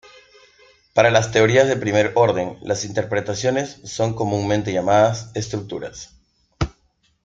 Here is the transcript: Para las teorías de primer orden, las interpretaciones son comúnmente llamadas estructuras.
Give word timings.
Para 0.95 1.11
las 1.11 1.31
teorías 1.31 1.67
de 1.67 1.75
primer 1.75 2.13
orden, 2.15 2.57
las 2.63 2.85
interpretaciones 2.85 3.81
son 3.83 4.15
comúnmente 4.15 4.73
llamadas 4.73 5.29
estructuras. 5.35 6.15